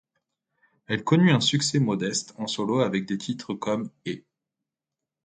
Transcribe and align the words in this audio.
Elle 0.87 1.03
connut 1.03 1.29
un 1.31 1.39
succès 1.41 1.79
modeste 1.79 2.33
en 2.39 2.47
solo 2.47 2.79
avec 2.79 3.05
des 3.05 3.19
titres 3.19 3.53
comme' 3.53 3.91
et'. 4.05 4.25